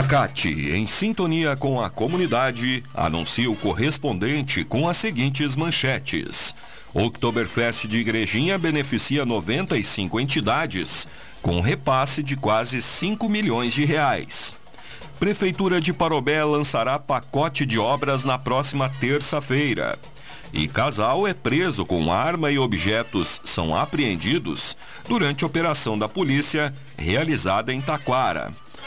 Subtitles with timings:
[0.00, 6.54] Facate, em sintonia com a comunidade, anuncia o correspondente com as seguintes manchetes.
[6.94, 11.08] Oktoberfest de Igrejinha beneficia 95 entidades,
[11.42, 14.54] com repasse de quase 5 milhões de reais.
[15.18, 19.98] Prefeitura de Parobé lançará pacote de obras na próxima terça-feira.
[20.52, 24.76] E casal é preso com arma e objetos são apreendidos
[25.08, 28.52] durante operação da polícia realizada em Taquara.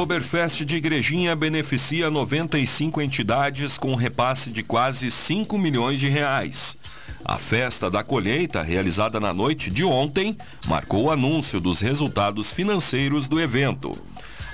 [0.00, 6.74] Oktoberfest de Igrejinha beneficia 95 entidades com repasse de quase 5 milhões de reais.
[7.22, 13.28] A festa da colheita, realizada na noite de ontem, marcou o anúncio dos resultados financeiros
[13.28, 13.92] do evento.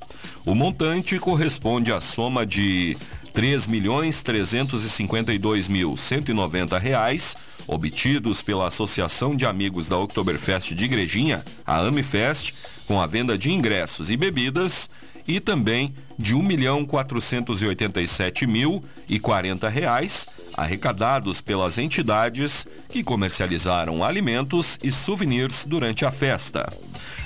[0.46, 3.19] O montante corresponde à soma de R$
[3.66, 4.20] milhões
[5.66, 5.96] mil
[6.78, 7.36] reais
[7.66, 12.52] obtidos pela Associação de Amigos da Oktoberfest de Igrejinha, a Amifest,
[12.86, 14.90] com a venda de ingressos e bebidas
[15.26, 16.86] e também de R$ milhão
[18.46, 19.18] mil e
[19.68, 26.68] reais arrecadados pelas entidades que comercializaram alimentos e souvenirs durante a festa.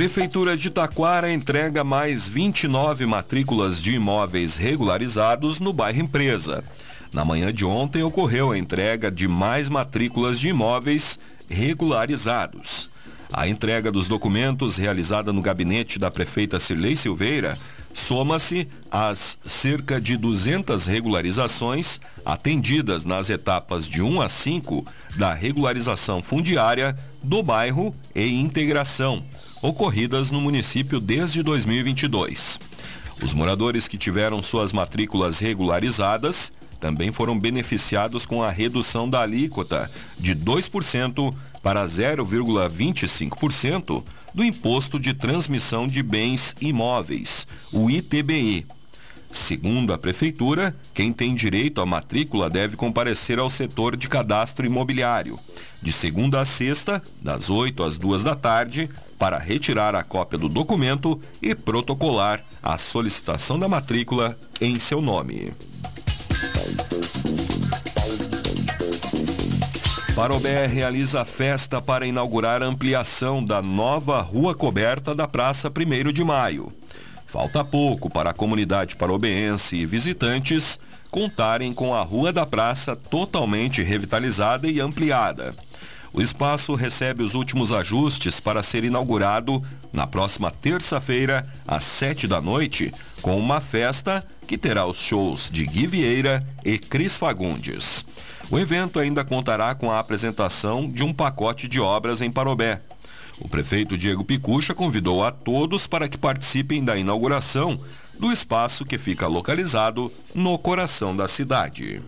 [0.00, 6.64] Prefeitura de Taquara entrega mais 29 matrículas de imóveis regularizados no bairro Empresa.
[7.12, 12.88] Na manhã de ontem ocorreu a entrega de mais matrículas de imóveis regularizados.
[13.30, 17.58] A entrega dos documentos realizada no gabinete da prefeita Cirlei Silveira
[17.92, 24.82] soma-se às cerca de 200 regularizações atendidas nas etapas de 1 a 5
[25.16, 29.22] da regularização fundiária do bairro e integração,
[29.62, 32.58] ocorridas no município desde 2022.
[33.22, 36.50] Os moradores que tiveram suas matrículas regularizadas
[36.80, 39.88] também foram beneficiados com a redução da alíquota
[40.18, 41.32] de 2%
[41.62, 44.02] para 0,25%
[44.34, 48.66] do Imposto de Transmissão de Bens Imóveis, o ITBI.
[49.32, 55.38] Segundo a Prefeitura, quem tem direito à matrícula deve comparecer ao setor de cadastro imobiliário,
[55.80, 60.48] de segunda a sexta, das 8 às 2 da tarde, para retirar a cópia do
[60.48, 65.52] documento e protocolar a solicitação da matrícula em seu nome.
[70.16, 76.22] Parobé realiza festa para inaugurar a ampliação da nova rua coberta da Praça 1 de
[76.22, 76.70] Maio.
[77.30, 80.80] Falta pouco para a comunidade parobeense e visitantes
[81.12, 85.54] contarem com a Rua da Praça totalmente revitalizada e ampliada.
[86.12, 89.62] O espaço recebe os últimos ajustes para ser inaugurado
[89.92, 92.92] na próxima terça-feira, às sete da noite,
[93.22, 98.04] com uma festa que terá os shows de Gui Vieira e Cris Fagundes.
[98.50, 102.80] O evento ainda contará com a apresentação de um pacote de obras em Parobé.
[103.40, 107.80] O prefeito Diego Picucha convidou a todos para que participem da inauguração
[108.18, 112.02] do espaço que fica localizado no coração da cidade.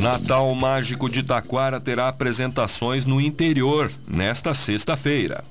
[0.00, 5.44] Natal Mágico de Taquara terá apresentações no interior nesta sexta-feira.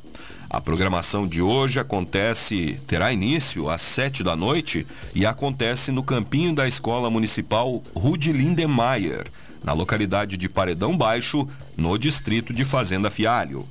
[0.50, 6.54] A programação de hoje acontece, terá início às sete da noite e acontece no campinho
[6.54, 9.28] da Escola Municipal Rude Lindemeyer,
[9.64, 11.48] na localidade de Paredão Baixo,
[11.78, 13.66] no distrito de Fazenda Fialho.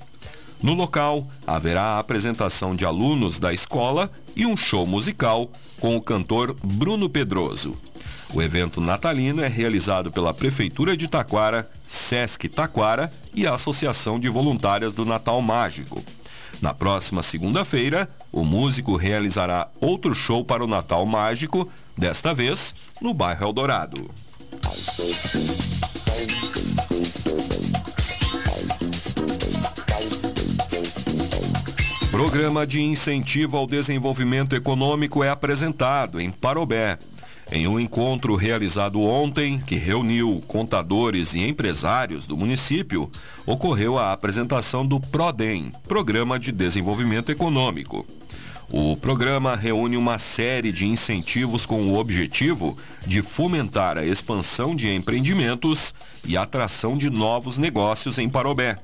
[0.62, 5.50] No local, haverá a apresentação de alunos da escola e um show musical
[5.80, 7.76] com o cantor Bruno Pedroso.
[8.32, 14.28] O evento natalino é realizado pela Prefeitura de Taquara, Sesc Taquara e a Associação de
[14.28, 16.02] Voluntárias do Natal Mágico.
[16.60, 23.14] Na próxima segunda-feira, o músico realizará outro show para o Natal Mágico, desta vez no
[23.14, 24.10] bairro Eldorado.
[32.20, 36.98] Programa de incentivo ao desenvolvimento econômico é apresentado em Parobé.
[37.50, 43.10] Em um encontro realizado ontem, que reuniu contadores e empresários do município,
[43.46, 48.06] ocorreu a apresentação do PRODEM, Programa de Desenvolvimento Econômico.
[48.70, 52.76] O programa reúne uma série de incentivos com o objetivo
[53.06, 55.94] de fomentar a expansão de empreendimentos
[56.26, 58.76] e atração de novos negócios em Parobé.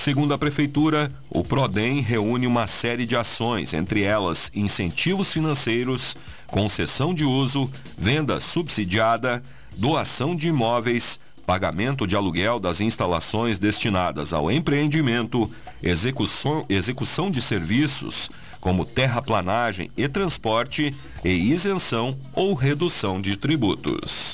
[0.00, 6.16] Segundo a Prefeitura, o PRODEM reúne uma série de ações, entre elas incentivos financeiros,
[6.46, 9.42] concessão de uso, venda subsidiada,
[9.76, 15.46] doação de imóveis, pagamento de aluguel das instalações destinadas ao empreendimento,
[15.82, 24.29] execução, execução de serviços, como terraplanagem e transporte, e isenção ou redução de tributos.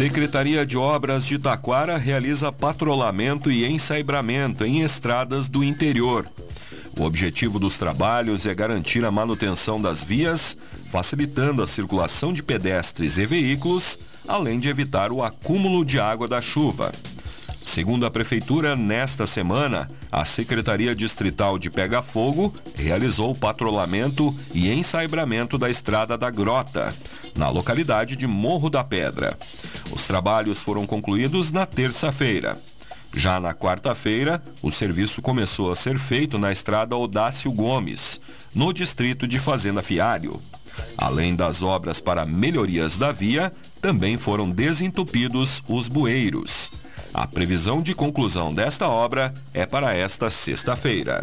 [0.00, 6.26] Secretaria de Obras de Taquara realiza patrulhamento e ensaibramento em estradas do interior.
[6.98, 10.56] O objetivo dos trabalhos é garantir a manutenção das vias,
[10.90, 16.40] facilitando a circulação de pedestres e veículos, além de evitar o acúmulo de água da
[16.40, 16.94] chuva.
[17.62, 24.70] Segundo a Prefeitura, nesta semana, a Secretaria Distrital de Pega Fogo realizou o patrulhamento e
[24.70, 26.94] ensaibramento da Estrada da Grota,
[27.36, 29.36] na localidade de Morro da Pedra.
[29.92, 32.58] Os trabalhos foram concluídos na terça-feira.
[33.12, 38.20] Já na quarta-feira, o serviço começou a ser feito na estrada Odácio Gomes,
[38.54, 40.40] no distrito de Fazenda Fialho.
[40.96, 46.70] Além das obras para melhorias da via, também foram desentupidos os bueiros.
[47.12, 51.22] A previsão de conclusão desta obra é para esta sexta-feira.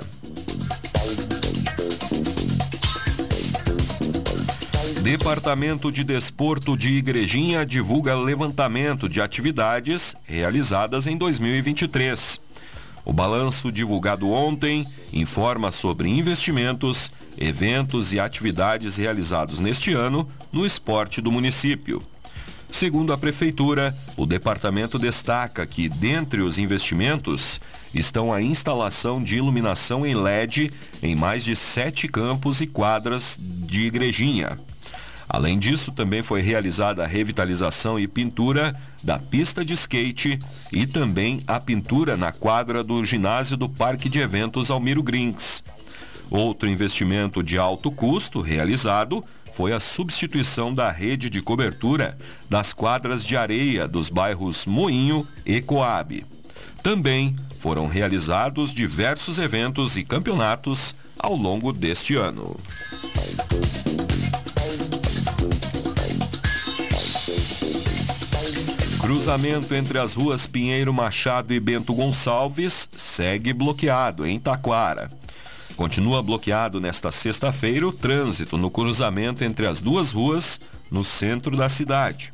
[5.01, 12.41] Departamento de Desporto de Igrejinha divulga levantamento de atividades realizadas em 2023.
[13.05, 21.21] O balanço divulgado ontem informa sobre investimentos, eventos e atividades realizados neste ano no esporte
[21.21, 22.03] do município.
[22.69, 27.59] Segundo a Prefeitura, o departamento destaca que, dentre os investimentos,
[27.93, 30.71] estão a instalação de iluminação em LED
[31.01, 34.57] em mais de sete campos e quadras de igrejinha.
[35.29, 40.39] Além disso, também foi realizada a revitalização e pintura da pista de skate
[40.71, 45.63] e também a pintura na quadra do ginásio do Parque de Eventos Almiro Grinks.
[46.29, 49.23] Outro investimento de alto custo realizado
[49.57, 52.15] foi a substituição da rede de cobertura
[52.47, 56.23] das quadras de areia dos bairros Moinho e Coab.
[56.83, 62.55] Também foram realizados diversos eventos e campeonatos ao longo deste ano.
[69.01, 75.09] Cruzamento entre as ruas Pinheiro Machado e Bento Gonçalves segue bloqueado em Taquara.
[75.77, 81.69] Continua bloqueado nesta sexta-feira o trânsito no cruzamento entre as duas ruas no centro da
[81.69, 82.33] cidade.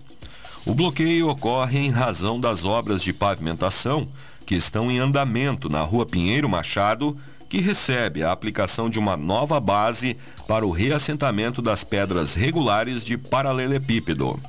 [0.65, 4.07] O bloqueio ocorre em razão das obras de pavimentação
[4.45, 7.17] que estão em andamento na rua Pinheiro Machado,
[7.49, 10.15] que recebe a aplicação de uma nova base
[10.47, 14.39] para o reassentamento das pedras regulares de paralelepípedo.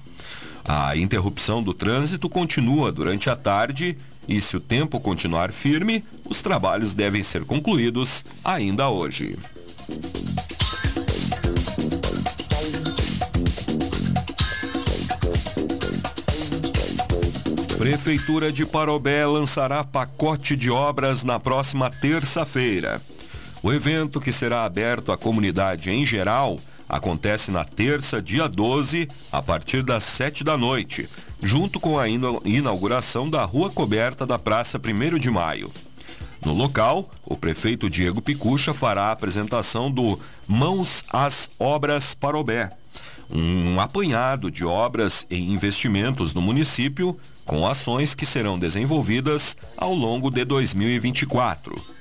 [0.66, 3.96] A interrupção do trânsito continua durante a tarde
[4.28, 9.36] e, se o tempo continuar firme, os trabalhos devem ser concluídos ainda hoje.
[17.78, 23.00] Prefeitura de Parobé lançará pacote de obras na próxima terça-feira.
[23.62, 29.42] O evento, que será aberto à comunidade em geral, acontece na terça, dia 12, a
[29.42, 31.08] partir das 7 da noite,
[31.42, 35.70] junto com a inauguração da Rua Coberta da Praça 1 de Maio.
[36.44, 42.70] No local, o prefeito Diego Picucha fará a apresentação do Mãos às Obras Parobé,
[43.30, 50.30] um apanhado de obras e investimentos no município, com ações que serão desenvolvidas ao longo
[50.30, 51.93] de 2024.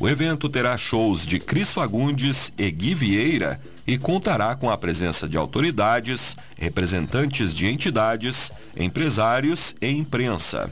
[0.00, 5.28] O evento terá shows de Cris Fagundes e Gui Vieira e contará com a presença
[5.28, 10.70] de autoridades, representantes de entidades, empresários e imprensa.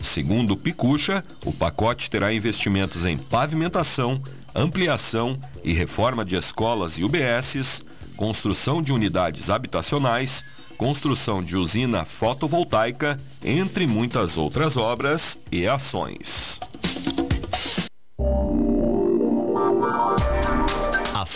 [0.00, 4.22] Segundo Picucha, o pacote terá investimentos em pavimentação,
[4.54, 7.82] ampliação e reforma de escolas e UBSs,
[8.16, 10.44] construção de unidades habitacionais,
[10.76, 16.60] construção de usina fotovoltaica, entre muitas outras obras e ações.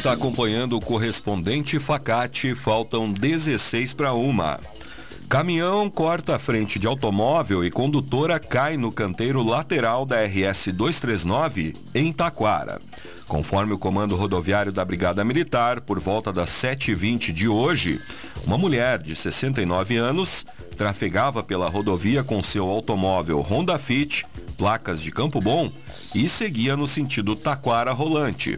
[0.00, 4.58] está acompanhando o correspondente Facate, faltam 16 para uma.
[5.28, 11.74] Caminhão corta a frente de automóvel e condutora cai no canteiro lateral da RS 239
[11.94, 12.80] em Taquara.
[13.28, 18.00] Conforme o comando rodoviário da Brigada Militar, por volta das 7h20 de hoje,
[18.46, 20.46] uma mulher de 69 anos
[20.78, 24.24] trafegava pela rodovia com seu automóvel Honda Fit,
[24.56, 25.70] placas de Campo Bom,
[26.14, 28.56] e seguia no sentido Taquara Rolante.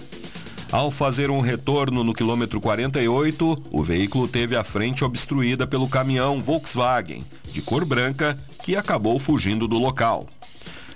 [0.72, 6.40] Ao fazer um retorno no quilômetro 48, o veículo teve a frente obstruída pelo caminhão
[6.40, 10.26] Volkswagen, de cor branca, que acabou fugindo do local.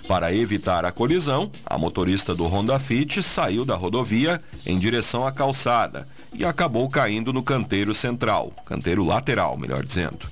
[0.07, 5.31] Para evitar a colisão, a motorista do Honda Fit saiu da rodovia em direção à
[5.31, 10.25] calçada e acabou caindo no canteiro central, canteiro lateral, melhor dizendo.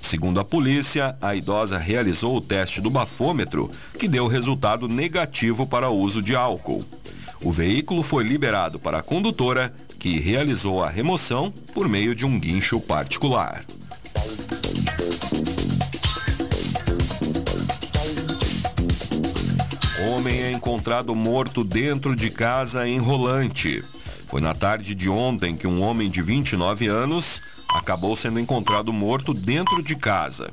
[0.00, 5.88] Segundo a polícia, a idosa realizou o teste do bafômetro, que deu resultado negativo para
[5.88, 6.84] o uso de álcool.
[7.42, 12.38] O veículo foi liberado para a condutora, que realizou a remoção por meio de um
[12.38, 13.64] guincho particular.
[20.08, 23.82] Homem é encontrado morto dentro de casa em Rolante.
[24.28, 29.32] Foi na tarde de ontem que um homem de 29 anos acabou sendo encontrado morto
[29.34, 30.50] dentro de casa.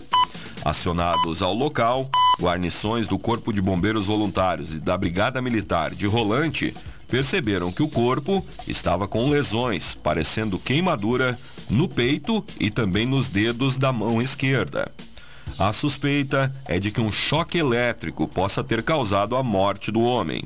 [0.64, 2.10] Acionados ao local,
[2.42, 6.76] guarnições do Corpo de Bombeiros Voluntários e da Brigada Militar de Rolante
[7.08, 11.38] perceberam que o corpo estava com lesões, parecendo queimadura,
[11.70, 14.90] no peito e também nos dedos da mão esquerda.
[15.60, 20.42] A suspeita é de que um choque elétrico possa ter causado a morte do homem.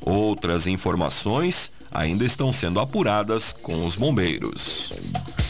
[0.00, 5.45] Outras informações ainda estão sendo apuradas com os bombeiros.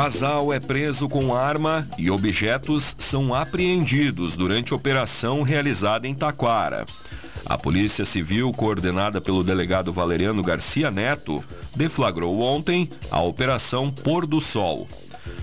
[0.00, 6.86] Casal é preso com arma e objetos são apreendidos durante operação realizada em Taquara.
[7.46, 14.40] A Polícia Civil, coordenada pelo delegado Valeriano Garcia Neto, deflagrou ontem a Operação Pôr do
[14.40, 14.86] Sol.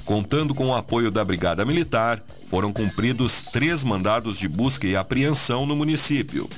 [0.05, 5.65] Contando com o apoio da Brigada Militar, foram cumpridos três mandados de busca e apreensão
[5.65, 6.49] no município.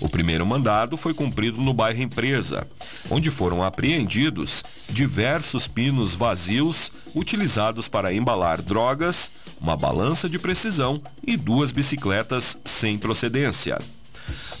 [0.00, 2.68] O primeiro mandado foi cumprido no bairro Empresa,
[3.10, 9.30] onde foram apreendidos diversos pinos vazios utilizados para embalar drogas,
[9.60, 13.78] uma balança de precisão e duas bicicletas sem procedência.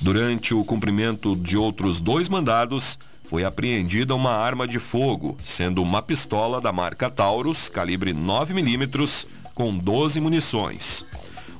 [0.00, 6.02] Durante o cumprimento de outros dois mandados, foi apreendida uma arma de fogo, sendo uma
[6.02, 11.04] pistola da marca Taurus, calibre 9mm, com 12 munições.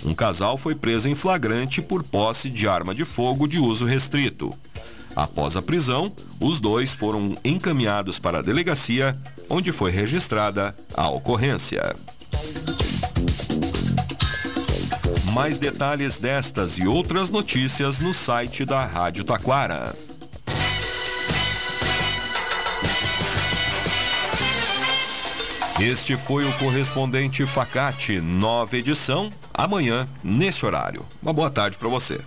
[0.04, 4.52] Um casal foi preso em flagrante por posse de arma de fogo de uso restrito.
[5.14, 9.16] Após a prisão, os dois foram encaminhados para a delegacia,
[9.49, 11.95] onde foi registrada a ocorrência.
[15.33, 19.95] Mais detalhes destas e outras notícias no site da Rádio Taquara.
[25.81, 31.04] Este foi o correspondente Facate, nova edição, amanhã, nesse horário.
[31.21, 32.21] Uma boa tarde para você.